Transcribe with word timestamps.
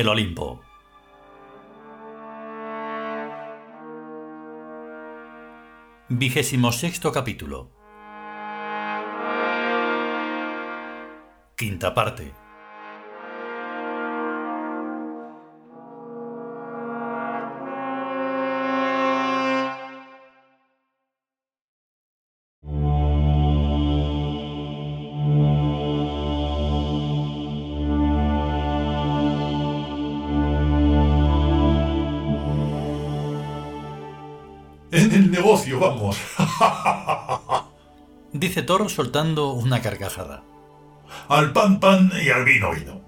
El 0.00 0.08
Olimpo. 0.08 0.62
Vigésimo 6.08 6.72
sexto 6.72 7.12
capítulo. 7.12 7.70
Quinta 11.54 11.92
parte. 11.92 12.32
Negocio, 35.40 35.80
vamos. 35.80 36.18
Dice 38.32 38.62
Thor 38.62 38.90
soltando 38.90 39.52
una 39.52 39.80
carcajada. 39.80 40.42
al 41.28 41.52
pan 41.52 41.80
pan 41.80 42.12
y 42.22 42.28
al 42.28 42.44
vino 42.44 42.72
vino. 42.72 43.00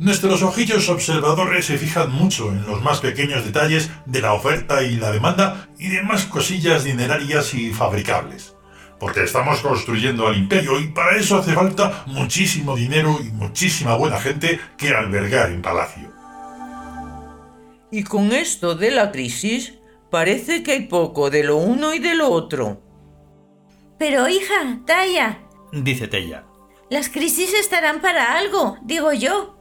Nuestros 0.00 0.42
ojillos 0.42 0.88
observadores 0.88 1.66
se 1.66 1.78
fijan 1.78 2.12
mucho 2.12 2.50
en 2.50 2.66
los 2.66 2.82
más 2.82 3.00
pequeños 3.00 3.44
detalles 3.44 3.90
de 4.06 4.20
la 4.20 4.32
oferta 4.32 4.82
y 4.82 4.96
la 4.96 5.10
demanda 5.10 5.68
y 5.78 5.88
demás 5.88 6.24
cosillas 6.26 6.84
dinerarias 6.84 7.54
y 7.54 7.72
fabricables. 7.72 8.54
Porque 9.00 9.22
estamos 9.22 9.60
construyendo 9.60 10.26
al 10.26 10.36
imperio 10.36 10.80
y 10.80 10.88
para 10.88 11.16
eso 11.16 11.38
hace 11.38 11.52
falta 11.52 12.04
muchísimo 12.06 12.76
dinero 12.76 13.18
y 13.24 13.30
muchísima 13.30 13.94
buena 13.94 14.20
gente 14.20 14.60
que 14.76 14.88
albergar 14.90 15.50
en 15.50 15.62
palacio. 15.62 16.12
Y 17.90 18.02
con 18.02 18.32
esto 18.32 18.74
de 18.74 18.90
la 18.90 19.10
crisis, 19.10 19.77
parece 20.10 20.62
que 20.62 20.72
hay 20.72 20.86
poco 20.86 21.30
de 21.30 21.44
lo 21.44 21.56
uno 21.56 21.94
y 21.94 21.98
de 21.98 22.14
lo 22.14 22.30
otro. 22.30 22.80
Pero 23.98 24.28
hija, 24.28 24.80
Taya, 24.86 25.40
Dice 25.72 26.08
Tella. 26.08 26.44
las 26.90 27.08
crisis 27.08 27.52
estarán 27.54 28.00
para 28.00 28.36
algo, 28.38 28.78
digo 28.82 29.12
yo. 29.12 29.56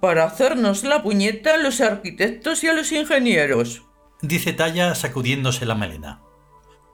Para 0.00 0.24
hacernos 0.24 0.82
la 0.84 1.02
puñeta 1.02 1.54
a 1.54 1.58
los 1.58 1.80
arquitectos 1.80 2.64
y 2.64 2.68
a 2.68 2.72
los 2.74 2.90
ingenieros. 2.92 3.84
Dice 4.20 4.52
Talla 4.52 4.94
sacudiéndose 4.94 5.64
la 5.64 5.74
melena. 5.74 6.20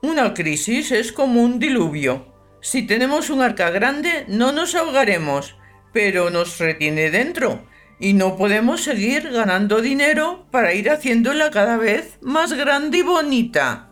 Una 0.02 0.34
crisis 0.34 0.92
es 0.92 1.12
como 1.12 1.42
un 1.42 1.58
diluvio. 1.58 2.34
Si 2.60 2.86
tenemos 2.86 3.30
un 3.30 3.40
arca 3.42 3.70
grande, 3.70 4.24
no 4.28 4.52
nos 4.52 4.74
ahogaremos, 4.74 5.56
pero 5.92 6.30
nos 6.30 6.58
retiene 6.58 7.10
dentro 7.10 7.67
y 8.00 8.12
no 8.12 8.36
podemos 8.36 8.82
seguir 8.82 9.30
ganando 9.30 9.80
dinero 9.80 10.46
para 10.50 10.74
ir 10.74 10.90
haciéndola 10.90 11.50
cada 11.50 11.76
vez 11.76 12.18
más 12.22 12.52
grande 12.52 12.98
y 12.98 13.02
bonita. 13.02 13.90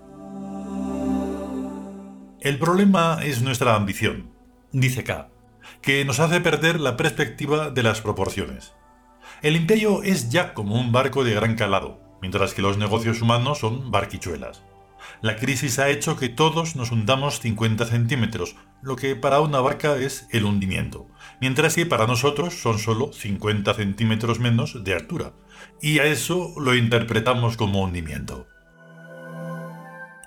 El 2.41 2.59
problema 2.59 3.19
es 3.25 3.43
nuestra 3.43 3.75
ambición, 3.75 4.31
dice 4.71 5.03
K, 5.03 5.29
que 5.83 6.05
nos 6.05 6.21
hace 6.21 6.41
perder 6.41 6.81
la 6.81 6.97
perspectiva 6.97 7.71
de 7.71 7.83
las 7.83 8.01
proporciones. 8.01 8.73
El 9.43 9.57
imperio 9.57 10.03
es 10.03 10.31
ya 10.31 10.55
como 10.55 10.77
un 10.77 10.93
barco 10.93 11.25
de 11.25 11.35
gran 11.35 11.57
calado, 11.57 12.01
mientras 12.23 12.55
que 12.55 12.63
los 12.63 12.79
negocios 12.79 13.21
humanos 13.21 13.59
son 13.59 13.91
barquichuelas. 13.91 14.63
La 15.23 15.37
crisis 15.37 15.79
ha 15.79 15.89
hecho 15.89 16.17
que 16.17 16.29
todos 16.29 16.77
nos 16.77 16.93
hundamos 16.93 17.41
50 17.41 17.87
centímetros, 17.87 18.57
lo 18.83 18.97
que 18.97 19.17
para 19.17 19.41
una 19.41 19.61
barca 19.61 19.97
es 19.97 20.27
el 20.31 20.45
hundimiento, 20.45 21.09
mientras 21.41 21.75
que 21.75 21.87
para 21.87 22.07
nosotros 22.07 22.55
son 22.55 22.79
solo 22.79 23.13
50 23.13 23.75
centímetros 23.75 24.39
menos 24.41 24.85
de 24.85 24.95
altura, 24.95 25.33
y 25.81 25.99
a 25.99 26.05
eso 26.05 26.55
lo 26.59 26.75
interpretamos 26.75 27.57
como 27.57 27.83
hundimiento. 27.83 28.47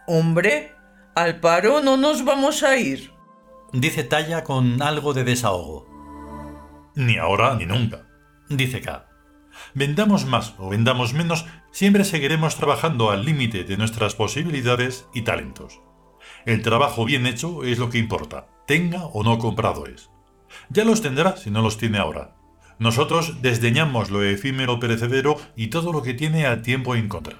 Hombre, 0.07 0.73
al 1.15 1.39
paro 1.39 1.81
no 1.81 1.97
nos 1.97 2.25
vamos 2.25 2.63
a 2.63 2.77
ir. 2.77 3.11
Dice 3.73 4.03
Talla 4.03 4.43
con 4.43 4.81
algo 4.81 5.13
de 5.13 5.23
desahogo. 5.23 5.87
Ni 6.95 7.17
ahora 7.17 7.55
ni 7.55 7.65
nunca. 7.65 8.07
Dice 8.49 8.81
K. 8.81 9.08
Vendamos 9.73 10.25
más 10.25 10.55
o 10.57 10.69
vendamos 10.69 11.13
menos, 11.13 11.45
siempre 11.71 12.03
seguiremos 12.03 12.55
trabajando 12.55 13.11
al 13.11 13.25
límite 13.25 13.63
de 13.63 13.77
nuestras 13.77 14.15
posibilidades 14.15 15.07
y 15.13 15.21
talentos. 15.23 15.81
El 16.45 16.61
trabajo 16.61 17.05
bien 17.05 17.25
hecho 17.25 17.63
es 17.63 17.79
lo 17.79 17.89
que 17.89 17.97
importa, 17.97 18.47
tenga 18.65 19.05
o 19.05 19.23
no 19.23 19.37
compradores. 19.37 20.09
Ya 20.69 20.85
los 20.85 21.01
tendrá 21.01 21.37
si 21.37 21.51
no 21.51 21.61
los 21.61 21.77
tiene 21.77 21.97
ahora. 21.97 22.35
Nosotros 22.79 23.41
desdeñamos 23.41 24.09
lo 24.09 24.23
efímero 24.23 24.79
perecedero 24.79 25.37
y 25.55 25.67
todo 25.67 25.91
lo 25.91 26.01
que 26.01 26.13
tiene 26.13 26.45
al 26.45 26.61
tiempo 26.61 26.95
en 26.95 27.09
contra. 27.09 27.37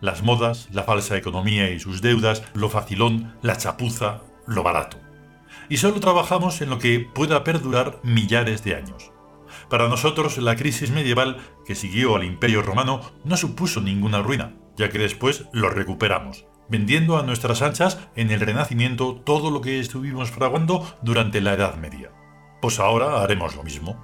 Las 0.00 0.22
modas, 0.22 0.68
la 0.70 0.84
falsa 0.84 1.16
economía 1.16 1.70
y 1.70 1.80
sus 1.80 2.00
deudas, 2.00 2.44
lo 2.54 2.68
facilón, 2.68 3.34
la 3.42 3.56
chapuza, 3.56 4.22
lo 4.46 4.62
barato. 4.62 4.98
Y 5.68 5.78
solo 5.78 5.98
trabajamos 5.98 6.60
en 6.60 6.70
lo 6.70 6.78
que 6.78 7.00
pueda 7.00 7.42
perdurar 7.42 7.98
millares 8.04 8.62
de 8.62 8.76
años. 8.76 9.10
Para 9.68 9.88
nosotros 9.88 10.38
la 10.38 10.56
crisis 10.56 10.90
medieval 10.90 11.38
que 11.66 11.74
siguió 11.74 12.16
al 12.16 12.24
Imperio 12.24 12.62
Romano 12.62 13.00
no 13.24 13.36
supuso 13.36 13.80
ninguna 13.80 14.22
ruina, 14.22 14.54
ya 14.76 14.88
que 14.88 14.98
después 14.98 15.44
lo 15.52 15.68
recuperamos, 15.68 16.46
vendiendo 16.70 17.18
a 17.18 17.22
nuestras 17.22 17.60
anchas 17.60 17.98
en 18.16 18.30
el 18.30 18.40
Renacimiento 18.40 19.16
todo 19.16 19.50
lo 19.50 19.60
que 19.60 19.78
estuvimos 19.78 20.30
fraguando 20.30 20.86
durante 21.02 21.42
la 21.42 21.52
Edad 21.52 21.76
Media. 21.76 22.10
Pues 22.62 22.78
ahora 22.78 23.22
haremos 23.22 23.56
lo 23.56 23.62
mismo. 23.62 24.02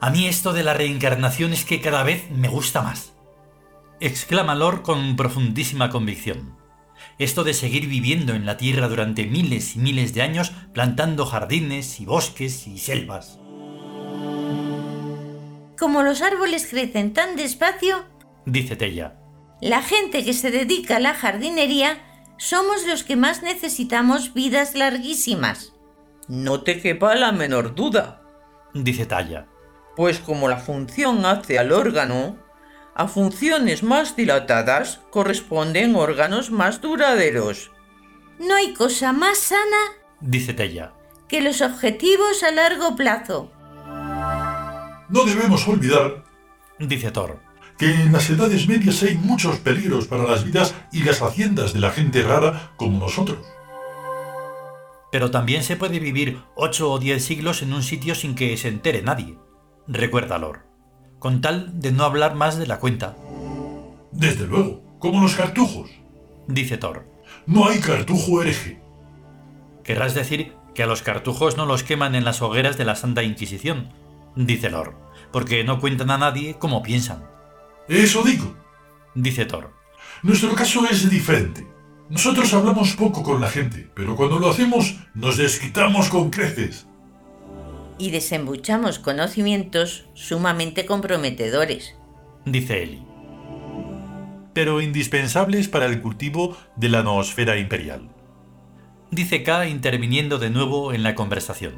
A 0.00 0.10
mí 0.10 0.26
esto 0.26 0.52
de 0.52 0.64
la 0.64 0.74
reencarnación 0.74 1.52
es 1.52 1.64
que 1.64 1.80
cada 1.80 2.02
vez 2.02 2.28
me 2.30 2.48
gusta 2.48 2.82
más. 2.82 3.14
Exclama 4.00 4.56
Lord 4.56 4.82
con 4.82 5.14
profundísima 5.14 5.90
convicción. 5.90 6.61
Esto 7.18 7.44
de 7.44 7.54
seguir 7.54 7.86
viviendo 7.88 8.34
en 8.34 8.46
la 8.46 8.56
Tierra 8.56 8.88
durante 8.88 9.26
miles 9.26 9.76
y 9.76 9.78
miles 9.78 10.14
de 10.14 10.22
años 10.22 10.52
plantando 10.72 11.26
jardines 11.26 12.00
y 12.00 12.04
bosques 12.06 12.66
y 12.66 12.78
selvas. 12.78 13.38
Como 15.78 16.02
los 16.02 16.22
árboles 16.22 16.66
crecen 16.68 17.12
tan 17.12 17.36
despacio, 17.36 18.04
Dice 18.46 18.76
Tella. 18.76 19.14
la 19.60 19.82
gente 19.82 20.24
que 20.24 20.32
se 20.32 20.50
dedica 20.50 20.96
a 20.96 21.00
la 21.00 21.14
jardinería 21.14 21.98
somos 22.38 22.86
los 22.86 23.04
que 23.04 23.16
más 23.16 23.42
necesitamos 23.42 24.34
vidas 24.34 24.74
larguísimas. 24.74 25.72
No 26.28 26.62
te 26.62 26.80
quepa 26.80 27.14
la 27.14 27.32
menor 27.32 27.74
duda, 27.74 28.22
Dice 28.74 29.06
Talla. 29.06 29.46
pues 29.96 30.18
como 30.18 30.48
la 30.48 30.56
función 30.56 31.26
hace 31.26 31.58
al 31.58 31.72
órgano, 31.72 32.38
a 32.94 33.08
funciones 33.08 33.82
más 33.82 34.16
dilatadas 34.16 35.00
corresponden 35.10 35.96
órganos 35.96 36.50
más 36.50 36.80
duraderos. 36.80 37.70
No 38.38 38.54
hay 38.54 38.74
cosa 38.74 39.12
más 39.12 39.38
sana 39.38 39.76
Dice 40.20 40.52
Tella. 40.54 40.92
que 41.28 41.40
los 41.40 41.60
objetivos 41.62 42.42
a 42.42 42.50
largo 42.50 42.94
plazo. 42.96 43.50
No 45.08 45.24
debemos 45.24 45.66
olvidar 45.68 46.24
Dice 46.78 47.10
Thor. 47.10 47.40
que 47.78 47.86
en 47.94 48.12
las 48.12 48.28
edades 48.30 48.68
medias 48.68 49.02
hay 49.02 49.16
muchos 49.16 49.58
peligros 49.58 50.06
para 50.06 50.24
las 50.24 50.44
vidas 50.44 50.74
y 50.92 51.02
las 51.04 51.22
haciendas 51.22 51.72
de 51.72 51.80
la 51.80 51.90
gente 51.90 52.22
rara 52.22 52.72
como 52.76 52.98
nosotros. 52.98 53.38
Pero 55.10 55.30
también 55.30 55.62
se 55.62 55.76
puede 55.76 55.98
vivir 55.98 56.42
ocho 56.54 56.90
o 56.90 56.98
diez 56.98 57.24
siglos 57.24 57.62
en 57.62 57.72
un 57.74 57.82
sitio 57.82 58.14
sin 58.14 58.34
que 58.34 58.56
se 58.56 58.68
entere 58.68 59.02
nadie. 59.02 59.38
Recuerda 59.86 60.38
Lord. 60.38 60.60
Con 61.22 61.40
tal 61.40 61.80
de 61.80 61.92
no 61.92 62.02
hablar 62.02 62.34
más 62.34 62.58
de 62.58 62.66
la 62.66 62.80
cuenta. 62.80 63.14
Desde 64.10 64.44
luego, 64.44 64.82
como 64.98 65.22
los 65.22 65.36
cartujos. 65.36 65.88
Dice 66.48 66.78
Thor. 66.78 67.06
No 67.46 67.68
hay 67.68 67.78
cartujo 67.78 68.42
hereje. 68.42 68.82
Querrás 69.84 70.14
decir 70.14 70.52
que 70.74 70.82
a 70.82 70.86
los 70.86 71.02
cartujos 71.02 71.56
no 71.56 71.64
los 71.64 71.84
queman 71.84 72.16
en 72.16 72.24
las 72.24 72.42
hogueras 72.42 72.76
de 72.76 72.86
la 72.86 72.96
Santa 72.96 73.22
Inquisición. 73.22 73.92
Dice 74.34 74.68
Lord. 74.68 74.96
Porque 75.30 75.62
no 75.62 75.78
cuentan 75.78 76.10
a 76.10 76.18
nadie 76.18 76.56
cómo 76.58 76.82
piensan. 76.82 77.22
Eso 77.88 78.24
digo. 78.24 78.56
Dice 79.14 79.44
Thor. 79.44 79.70
Nuestro 80.24 80.52
caso 80.56 80.84
es 80.90 81.08
diferente. 81.08 81.64
Nosotros 82.10 82.52
hablamos 82.52 82.96
poco 82.96 83.22
con 83.22 83.40
la 83.40 83.48
gente, 83.48 83.88
pero 83.94 84.16
cuando 84.16 84.40
lo 84.40 84.50
hacemos 84.50 84.96
nos 85.14 85.36
desquitamos 85.36 86.08
con 86.08 86.30
creces. 86.30 86.88
Y 88.02 88.10
desembuchamos 88.10 88.98
conocimientos 88.98 90.06
sumamente 90.14 90.86
comprometedores. 90.86 91.94
Dice 92.44 92.82
Eli. 92.82 93.04
Pero 94.52 94.80
indispensables 94.80 95.68
para 95.68 95.86
el 95.86 96.02
cultivo 96.02 96.56
de 96.74 96.88
la 96.88 97.04
noosfera 97.04 97.58
imperial. 97.58 98.10
Dice 99.12 99.44
K 99.44 99.68
interviniendo 99.68 100.40
de 100.40 100.50
nuevo 100.50 100.92
en 100.92 101.04
la 101.04 101.14
conversación. 101.14 101.74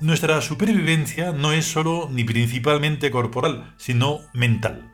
Nuestra 0.00 0.40
supervivencia 0.40 1.30
no 1.30 1.52
es 1.52 1.64
solo 1.64 2.08
ni 2.10 2.24
principalmente 2.24 3.12
corporal, 3.12 3.74
sino 3.76 4.18
mental. 4.32 4.92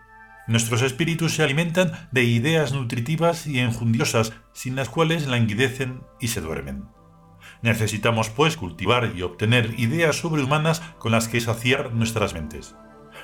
Nuestros 0.48 0.82
espíritus 0.82 1.32
se 1.36 1.42
alimentan 1.42 1.92
de 2.12 2.24
ideas 2.24 2.74
nutritivas 2.74 3.46
y 3.46 3.60
enjundiosas, 3.60 4.34
sin 4.52 4.76
las 4.76 4.90
cuales 4.90 5.26
languidecen 5.26 6.02
y 6.20 6.28
se 6.28 6.42
duermen. 6.42 6.97
Necesitamos, 7.62 8.30
pues, 8.30 8.56
cultivar 8.56 9.12
y 9.16 9.22
obtener 9.22 9.78
ideas 9.78 10.16
sobrehumanas 10.16 10.80
con 10.98 11.12
las 11.12 11.28
que 11.28 11.40
saciar 11.40 11.92
nuestras 11.92 12.34
mentes. 12.34 12.74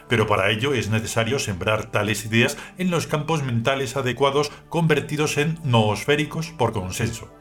Pero 0.09 0.27
para 0.27 0.51
ello 0.51 0.75
es 0.75 0.91
necesario 0.91 1.39
sembrar 1.39 1.91
tales 1.91 2.25
ideas 2.27 2.59
en 2.79 2.91
los 2.91 3.07
campos 3.07 3.43
mentales 3.43 3.97
adecuados 3.97 4.51
convertidos 4.69 5.39
en 5.39 5.59
noosféricos 5.63 6.51
por 6.51 6.73
consenso. 6.73 7.33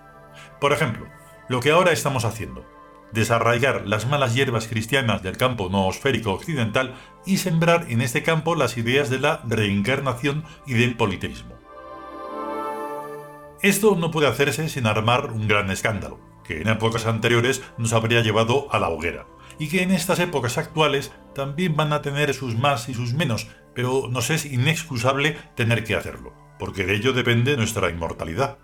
Por 0.60 0.72
ejemplo, 0.72 1.08
lo 1.50 1.60
que 1.60 1.72
ahora 1.72 1.92
estamos 1.92 2.26
haciendo, 2.26 2.66
desarraigar 3.12 3.88
las 3.88 4.08
malas 4.08 4.34
hierbas 4.34 4.68
cristianas 4.68 5.22
del 5.22 5.38
campo 5.38 5.70
noosférico 5.70 6.32
occidental 6.32 6.96
y 7.26 7.38
sembrar 7.38 7.86
en 7.90 8.02
este 8.02 8.24
campo 8.24 8.56
las 8.56 8.78
ideas 8.78 9.10
de 9.10 9.20
la 9.20 9.42
reencarnación 9.48 10.44
y 10.66 10.74
del 10.74 10.96
politeísmo. 10.96 11.56
Esto 13.62 13.96
no 13.96 14.12
puede 14.12 14.28
hacerse 14.28 14.68
sin 14.68 14.88
armar 14.88 15.32
un 15.32 15.48
gran 15.48 15.70
escándalo, 15.70 16.20
que 16.44 16.62
en 16.62 16.68
épocas 16.68 17.06
anteriores 17.06 17.64
nos 17.78 17.94
habría 17.94 18.22
llevado 18.22 18.68
a 18.72 18.80
la 18.80 18.90
hoguera, 18.90 19.26
y 19.60 19.70
que 19.70 19.84
en 19.84 19.92
estas 19.92 20.20
épocas 20.20 20.58
actuales 20.58 21.12
también 21.36 21.76
van 21.76 21.94
a 21.94 22.02
tener 22.02 22.34
sus 22.34 22.56
más 22.56 22.90
y 22.90 22.94
sus 22.94 23.14
menos, 23.14 23.48
pero 23.74 24.08
nos 24.10 24.30
es 24.30 24.46
inexcusable 24.46 25.38
tener 25.56 25.84
que 25.84 25.96
hacerlo, 25.96 26.34
porque 26.60 26.86
de 26.86 26.96
ello 26.96 27.14
depende 27.14 27.58
nuestra 27.58 27.90
inmortalidad. 27.90 28.58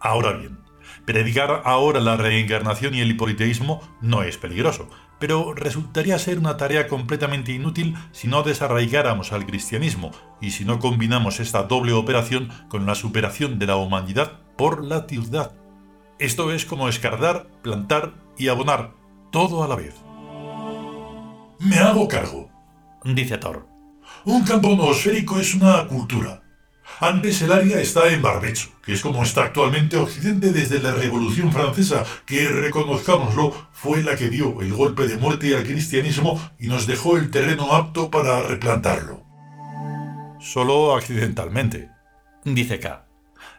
Ahora 0.00 0.32
bien, 0.32 0.58
predicar 1.04 1.62
ahora 1.64 2.00
la 2.00 2.16
reencarnación 2.16 2.94
y 2.94 3.00
el 3.00 3.10
hipoliteísmo 3.10 3.80
no 4.00 4.22
es 4.22 4.36
peligroso, 4.36 4.88
pero 5.18 5.54
resultaría 5.54 6.18
ser 6.18 6.38
una 6.38 6.56
tarea 6.56 6.88
completamente 6.88 7.52
inútil 7.52 7.96
si 8.12 8.28
no 8.28 8.42
desarraigáramos 8.42 9.32
al 9.32 9.46
cristianismo 9.46 10.10
y 10.40 10.50
si 10.50 10.64
no 10.64 10.78
combinamos 10.78 11.40
esta 11.40 11.62
doble 11.62 11.92
operación 11.92 12.50
con 12.68 12.86
la 12.86 12.94
superación 12.94 13.58
de 13.58 13.66
la 13.66 13.76
humanidad 13.76 14.40
por 14.56 14.84
la 14.84 15.06
ciudad. 15.06 15.52
Esto 16.18 16.50
es 16.52 16.64
como 16.64 16.88
escardar, 16.88 17.48
plantar 17.62 18.14
y 18.38 18.48
abonar, 18.48 18.94
todo 19.30 19.62
a 19.62 19.68
la 19.68 19.76
vez. 19.76 19.94
Me 21.58 21.78
hago 21.78 22.08
cargo, 22.08 22.50
dice 23.04 23.36
Thor. 23.36 23.66
Un 24.24 24.44
campo 24.44 24.74
noosférico 24.74 25.38
es 25.38 25.54
una 25.54 25.86
cultura. 25.86 26.42
Antes 27.00 27.42
el 27.42 27.52
área 27.52 27.80
está 27.80 28.08
en 28.08 28.22
Barbecho, 28.22 28.70
que 28.82 28.94
es 28.94 29.02
como 29.02 29.22
está 29.22 29.44
actualmente 29.44 29.96
Occidente 29.96 30.52
desde 30.52 30.80
la 30.80 30.92
Revolución 30.92 31.52
Francesa, 31.52 32.04
que, 32.24 32.48
reconozcámoslo, 32.48 33.52
fue 33.72 34.02
la 34.02 34.16
que 34.16 34.30
dio 34.30 34.62
el 34.62 34.72
golpe 34.72 35.06
de 35.06 35.18
muerte 35.18 35.54
al 35.54 35.64
cristianismo 35.64 36.40
y 36.58 36.68
nos 36.68 36.86
dejó 36.86 37.18
el 37.18 37.30
terreno 37.30 37.74
apto 37.74 38.10
para 38.10 38.40
replantarlo. 38.42 39.22
Solo 40.40 40.94
accidentalmente, 40.94 41.90
dice 42.44 42.78
K. 42.78 43.05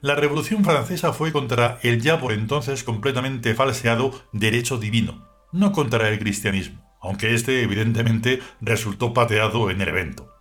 La 0.08 0.16
Revolución 0.16 0.64
Francesa 0.64 1.14
fue 1.14 1.32
contra 1.32 1.80
el 1.84 2.02
ya 2.02 2.20
por 2.20 2.32
entonces 2.32 2.84
completamente 2.84 3.54
falseado 3.54 4.12
derecho 4.32 4.78
divino, 4.78 5.28
no 5.52 5.72
contra 5.72 6.10
el 6.10 6.18
cristianismo 6.18 6.88
aunque 7.02 7.34
este 7.34 7.62
evidentemente 7.62 8.42
resultó 8.62 9.14
pateado 9.14 9.70
en 9.70 9.82
el 9.82 9.90
evento. 9.90 10.34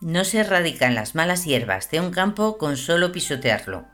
No 0.00 0.24
se 0.24 0.40
erradican 0.40 0.94
las 0.94 1.14
malas 1.14 1.44
hierbas 1.44 1.90
de 1.90 2.00
un 2.00 2.10
campo 2.10 2.56
con 2.56 2.76
solo 2.76 3.12
pisotearlo, 3.12 3.86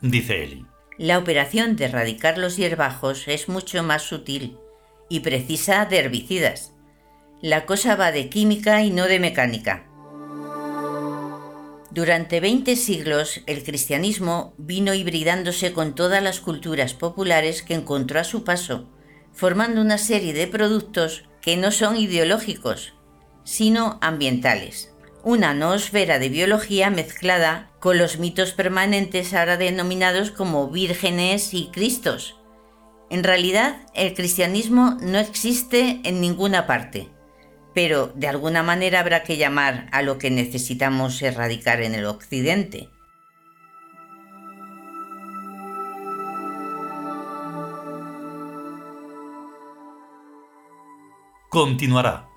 dice 0.00 0.44
Eli. 0.44 0.66
La 0.96 1.18
operación 1.18 1.76
de 1.76 1.86
erradicar 1.86 2.38
los 2.38 2.56
hierbajos 2.56 3.26
es 3.26 3.48
mucho 3.48 3.82
más 3.82 4.02
sutil 4.02 4.58
y 5.08 5.20
precisa 5.20 5.86
de 5.86 5.98
herbicidas. 5.98 6.72
La 7.42 7.66
cosa 7.66 7.96
va 7.96 8.12
de 8.12 8.28
química 8.28 8.82
y 8.82 8.90
no 8.90 9.06
de 9.06 9.18
mecánica. 9.18 9.89
Durante 11.90 12.40
20 12.40 12.76
siglos 12.76 13.40
el 13.46 13.64
cristianismo 13.64 14.54
vino 14.58 14.94
hibridándose 14.94 15.72
con 15.72 15.94
todas 15.94 16.22
las 16.22 16.40
culturas 16.40 16.94
populares 16.94 17.62
que 17.62 17.74
encontró 17.74 18.20
a 18.20 18.24
su 18.24 18.44
paso 18.44 18.86
formando 19.32 19.80
una 19.80 19.98
serie 19.98 20.32
de 20.32 20.46
productos 20.46 21.24
que 21.40 21.56
no 21.56 21.70
son 21.70 21.96
ideológicos, 21.96 22.94
sino 23.44 23.98
ambientales. 24.02 24.92
Una 25.22 25.54
noosfera 25.54 26.18
de 26.18 26.28
biología 26.28 26.90
mezclada 26.90 27.70
con 27.78 27.98
los 27.98 28.18
mitos 28.18 28.52
permanentes 28.52 29.34
ahora 29.34 29.56
denominados 29.56 30.30
como 30.30 30.68
vírgenes 30.68 31.54
y 31.54 31.68
cristos. 31.72 32.36
En 33.10 33.24
realidad, 33.24 33.78
el 33.94 34.14
cristianismo 34.14 34.96
no 35.00 35.18
existe 35.18 36.00
en 36.04 36.20
ninguna 36.20 36.66
parte, 36.66 37.08
pero 37.74 38.12
de 38.14 38.28
alguna 38.28 38.62
manera 38.62 39.00
habrá 39.00 39.22
que 39.22 39.36
llamar 39.36 39.88
a 39.92 40.02
lo 40.02 40.18
que 40.18 40.30
necesitamos 40.30 41.20
erradicar 41.22 41.80
en 41.82 41.94
el 41.94 42.06
occidente. 42.06 42.88
continuará. 51.50 52.29